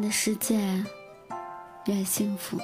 [0.00, 0.58] 的世界，
[1.86, 2.58] 越幸福。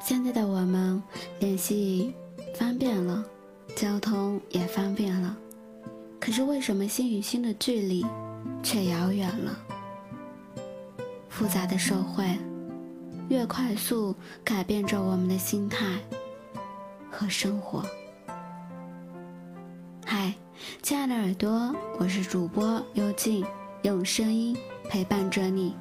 [0.00, 1.02] 现在的我们
[1.40, 2.14] 联系
[2.58, 3.24] 方便了，
[3.74, 5.36] 交通也方便了，
[6.20, 8.04] 可是为什么心与心的距离
[8.62, 9.58] 却遥远了？
[11.28, 12.38] 复杂的社会，
[13.28, 15.98] 越快速改变着我们的心态
[17.10, 17.84] 和生活。
[20.04, 20.34] 嗨，
[20.82, 23.44] 亲爱的耳朵，我是主播幽静，
[23.82, 24.56] 用声音。
[24.88, 25.74] 陪伴着你，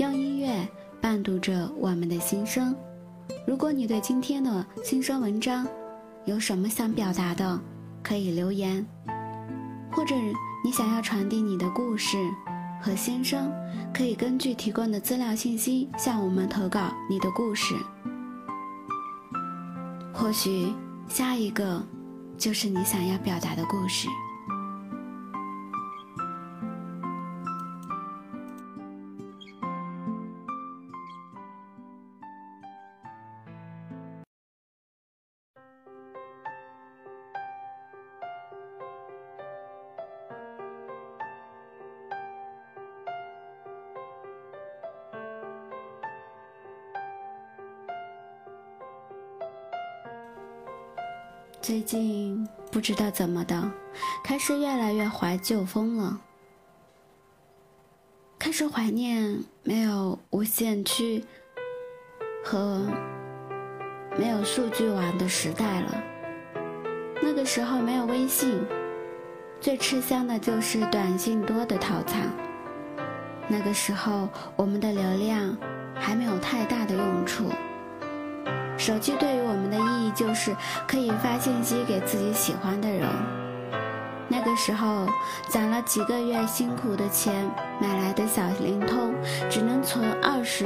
[0.00, 0.66] 用音乐
[0.98, 2.74] 伴读着我们的心声。
[3.46, 5.68] 如果你对今天的心声文章
[6.24, 7.60] 有什么想表达的，
[8.02, 8.82] 可以留言；
[9.92, 10.14] 或者
[10.64, 12.16] 你想要传递你的故事
[12.80, 13.52] 和心声，
[13.92, 16.80] 可以根据提供的资料信息向我们投稿
[17.10, 17.74] 你的故事。
[20.14, 20.72] 或许
[21.10, 21.86] 下一个
[22.38, 24.08] 就是你想要表达的故事。
[51.62, 53.70] 最近不知道怎么的，
[54.24, 56.18] 开始越来越怀旧风了，
[58.38, 61.22] 开始怀念没有无线区
[62.42, 62.88] 和
[64.18, 66.02] 没有数据网的时代了。
[67.22, 68.58] 那个时候没有微信，
[69.60, 72.22] 最吃香的就是短信多的套餐。
[73.46, 75.54] 那个时候我们的流量
[75.94, 77.50] 还没有太大的用处。
[78.80, 80.56] 手机对于我们的意义就是
[80.88, 83.06] 可以发信息给自己喜欢的人。
[84.26, 85.06] 那个时候
[85.50, 87.46] 攒了几个月辛苦的钱
[87.78, 89.12] 买来的小灵通，
[89.50, 90.64] 只能存二十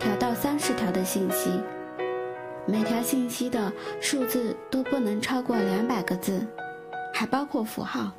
[0.00, 1.48] 条到三十条的信息，
[2.66, 6.44] 每条信息的数字都不能超过两百个字，
[7.12, 8.10] 还包括符号。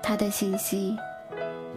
[0.00, 0.96] 他的信息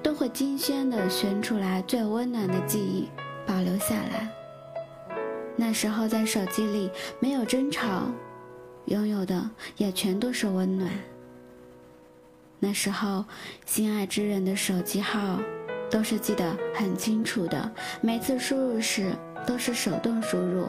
[0.04, 3.10] 都会精心的选出来最温暖的记忆，
[3.48, 4.43] 保留下来。
[5.56, 8.10] 那时候在手机里没有争吵，
[8.86, 10.90] 拥有的也全都是温暖。
[12.60, 13.24] 那时候
[13.66, 15.40] 心爱之人的手机号
[15.92, 17.72] 都是记得很清楚的，
[18.02, 19.12] 每次输入时
[19.46, 20.68] 都是手动输入。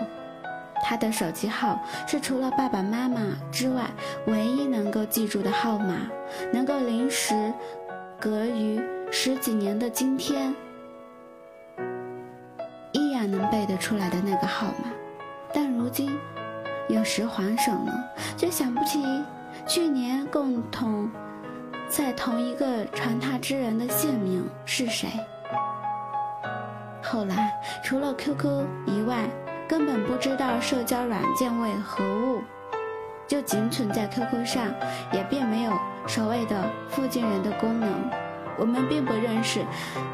[0.83, 3.21] 他的手机号是除了爸爸妈妈
[3.51, 3.91] 之外
[4.27, 5.97] 唯一能够记住的号码，
[6.53, 7.55] 能够临时
[8.21, 8.79] 隔于
[9.11, 10.55] 十几年的今天。
[13.65, 14.91] 背得出来的那个号码，
[15.55, 16.15] 但如今
[16.87, 19.03] 有时还省了，却想不起
[19.67, 21.11] 去年共同
[21.89, 25.09] 在同一个传他之人的姓名是谁。
[27.03, 27.51] 后来
[27.83, 29.27] 除了 QQ 以外，
[29.67, 32.43] 根本不知道社交软件为何物，
[33.27, 34.67] 就仅存在 QQ 上，
[35.11, 35.73] 也并没有
[36.07, 37.89] 所谓的附近人的功能。
[38.59, 39.65] 我们并不认识，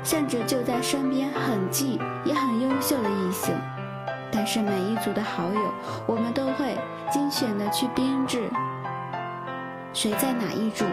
[0.02, 3.54] 甚至就在身边很近也很优秀的异性，
[4.32, 5.74] 但是每一组的好友，
[6.06, 6.76] 我们都会
[7.10, 8.48] 精选的去编制，
[9.92, 10.84] 谁在哪一组，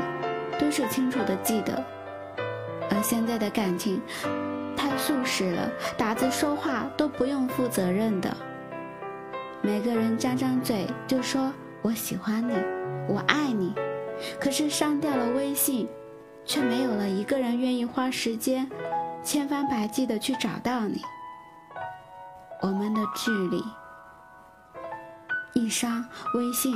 [0.59, 1.83] 都是清楚的记得。
[2.89, 4.01] 而现在的感情
[4.75, 8.35] 太速食了，打字说话都不用负责任的，
[9.61, 12.53] 每个人张张嘴就说我喜欢你，
[13.07, 13.73] 我爱你，
[14.39, 15.87] 可是删掉了微信。
[16.47, 18.67] 却没有了一个人愿意花时间，
[19.21, 21.01] 千方百计的去找到你。
[22.61, 23.63] 我们的距离，
[25.53, 26.03] 一删
[26.33, 26.73] 微信，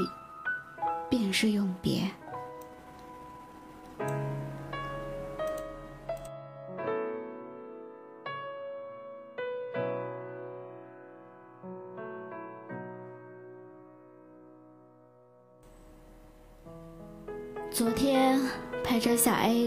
[1.09, 2.04] 便是永别。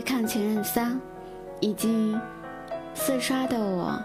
[0.03, 0.93] 看《情人三》，
[1.61, 2.21] 已经
[2.95, 4.01] 四刷的我，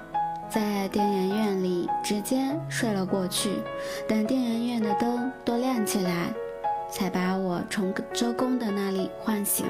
[0.49, 3.61] 在电影院里直接睡了过去。
[4.07, 6.33] 等电影院的灯都亮起来，
[6.91, 9.65] 才把我从周公的那里唤醒。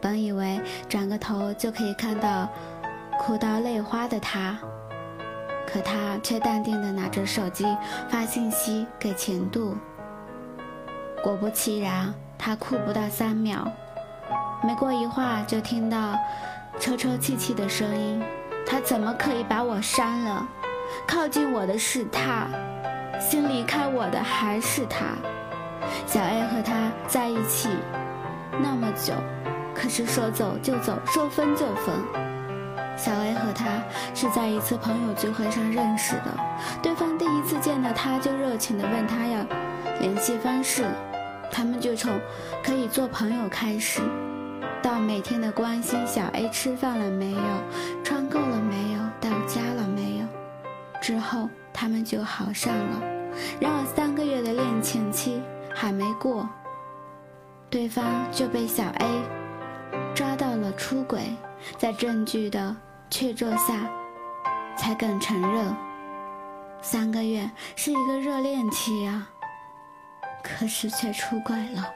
[0.00, 2.48] 本以为转个头就可以看到
[3.18, 4.58] 哭到泪花的他，
[5.66, 7.64] 可他却淡定地拿着手机
[8.08, 9.76] 发信息给前度。
[11.22, 13.70] 果不其然，他哭不到三秒。
[14.64, 16.16] 没过一会儿，就听到
[16.78, 18.22] 抽抽泣泣的声音。
[18.64, 20.46] 他怎么可以把我删了？
[21.06, 22.46] 靠近我的是他，
[23.18, 25.06] 先离开我的还是他。
[26.06, 27.68] 小 A 和他在一起
[28.62, 29.14] 那么久，
[29.74, 31.94] 可是说走就走，说分就分。
[32.96, 33.82] 小 A 和他
[34.14, 36.32] 是在一次朋友聚会上认识的，
[36.80, 39.44] 对方第一次见到他就热情地问他要
[39.98, 40.84] 联系方式，
[41.50, 42.12] 他们就从
[42.62, 44.00] 可以做朋友开始，
[44.82, 50.26] 到每天的关心小 A 吃饭了没有，穿够了没有，到家了没有，
[51.00, 53.00] 之后他们就好上了。
[53.60, 55.40] 然而三个月的恋情期
[55.74, 56.48] 还没过，
[57.70, 59.22] 对方就被小 A
[60.14, 61.20] 抓到了出轨，
[61.78, 62.76] 在证据的。
[63.10, 63.74] 确凿下，
[64.74, 65.76] 才敢承认。
[66.80, 69.28] 三个月是一个热恋期啊，
[70.42, 71.86] 可是却出轨了。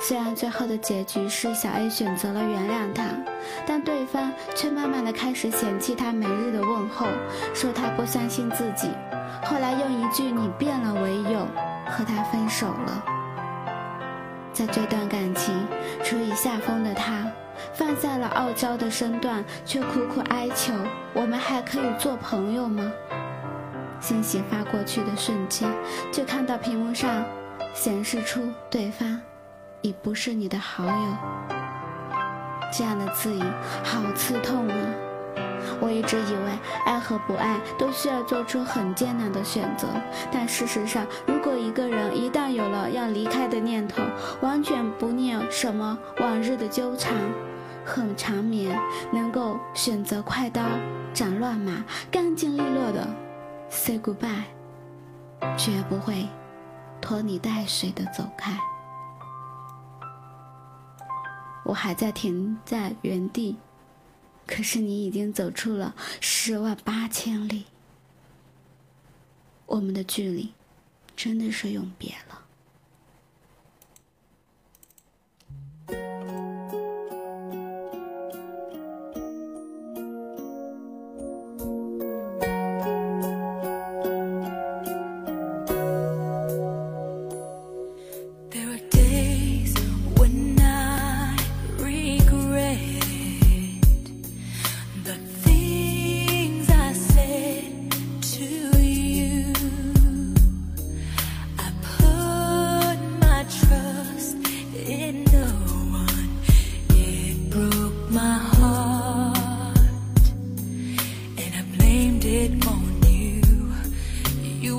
[0.00, 3.04] 虽然最后的结局是小 A 选择了原谅他，
[3.66, 7.06] 但对方却慢慢的开始嫌弃他每日的问候，
[7.54, 8.88] 说他不相信自己。
[9.44, 11.46] 后来用一句“你变了”为由
[11.88, 13.04] 和他分手了。
[14.52, 15.66] 在这段感情
[16.02, 17.26] 处于下风的他。
[17.74, 20.72] 放下了傲娇的身段，却苦苦哀求
[21.12, 22.90] ：“我们还可以做朋友吗？”
[24.00, 25.68] 信息发过去的瞬间，
[26.10, 27.22] 就看到屏幕上
[27.74, 29.20] 显示出对方
[29.82, 31.16] 已不是你的好友。
[32.72, 33.46] 这样的字眼
[33.82, 34.76] 好刺痛啊！
[35.80, 39.88] 我一直以为爱和不爱都需要做出很艰难的选择，
[40.30, 44.02] 但事实上，如果一个人一旦有了要离开的念头，
[44.40, 47.14] 完全不念什么往日的纠缠。
[47.84, 48.78] 很长眠，
[49.10, 50.62] 能够选择快刀
[51.12, 53.08] 斩乱麻，干净利落的
[53.68, 54.44] say goodbye，
[55.56, 56.28] 绝不会
[57.00, 58.52] 拖泥带水的走开。
[61.64, 63.56] 我还在停在原地，
[64.46, 67.66] 可是你已经走出了十万八千里，
[69.66, 70.52] 我们的距离
[71.14, 72.44] 真的是永别了。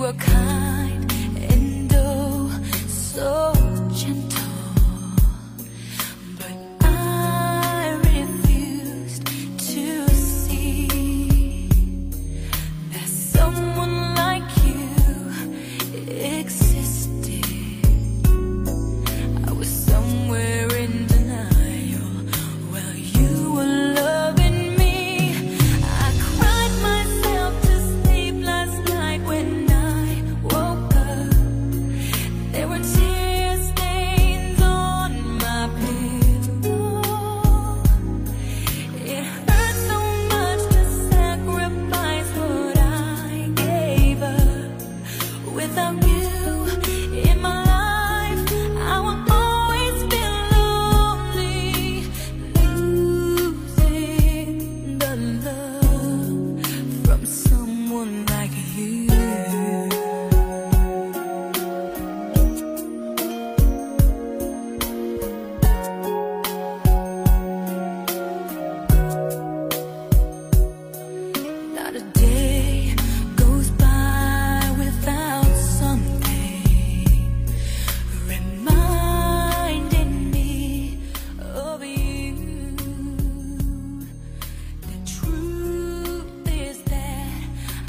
[0.01, 0.70] 我看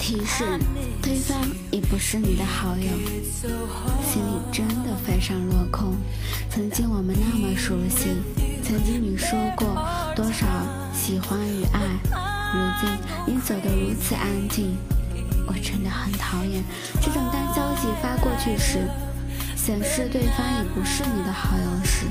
[0.03, 0.45] 提示：
[1.01, 1.39] 对方
[1.71, 2.91] 已不是你的好友，
[4.03, 5.95] 心里真的非常落空。
[6.51, 8.09] 曾经我们那么熟悉，
[8.65, 9.69] 曾经你说过
[10.17, 10.45] 多少
[10.93, 11.81] 喜欢与爱，
[12.53, 14.77] 如今你走得如此安静，
[15.47, 16.65] 我真的很讨厌
[17.01, 18.81] 这种当消息发过去时，
[19.55, 22.07] 显示对方已不是你的好友时，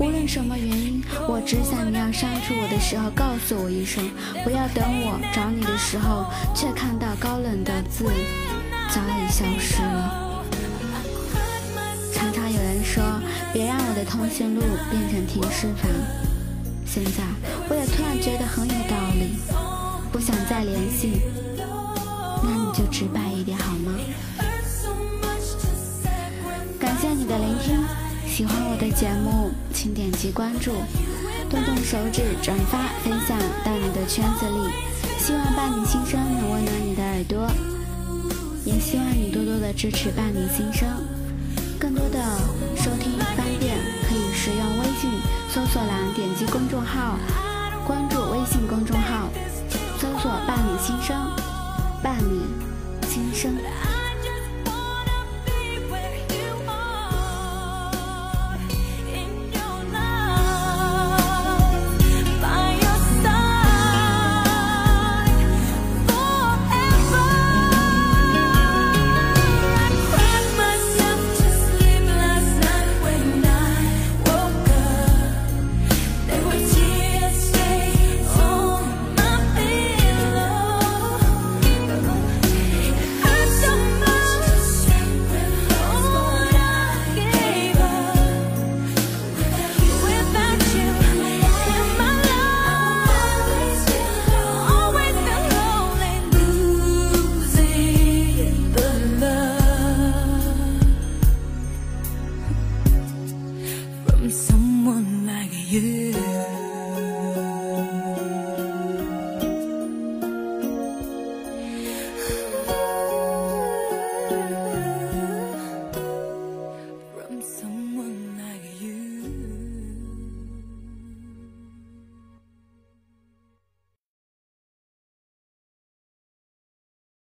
[0.00, 4.02] 无论什么原因，我只想你要删除我的时候告诉我一声，
[4.42, 8.06] 不要等我找你的时候，却看到高冷的字
[8.88, 10.42] 早已消失了。
[12.14, 13.04] 常常有人说，
[13.52, 15.90] 别让我的通讯录变成停尸房。
[16.86, 17.22] 现在
[17.68, 19.36] 我也突然觉得很有道理，
[20.10, 21.20] 不想再联系，
[28.40, 29.50] 喜欢我的节目。
[29.70, 30.72] 请点击关注，
[31.50, 34.72] 动动手指转发分享到你的圈子里。
[35.18, 37.46] 希望伴你心声能温暖你的耳朵，
[38.64, 40.88] 也希望你多多的支持伴你心声。
[41.78, 42.16] 更多的
[42.76, 43.76] 收听方便，
[44.08, 45.10] 可以使用微信
[45.50, 47.18] 搜索栏点击公众号，
[47.86, 49.28] 关注微信公众号，
[49.98, 51.14] 搜索伴你心声，
[52.02, 52.40] 伴你
[53.06, 53.52] 心声。